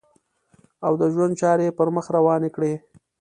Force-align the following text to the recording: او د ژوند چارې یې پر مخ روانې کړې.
او 0.85 0.93
د 1.01 1.03
ژوند 1.13 1.33
چارې 1.41 1.63
یې 1.67 1.75
پر 1.77 1.87
مخ 1.95 2.05
روانې 2.17 2.49
کړې. 2.55 2.73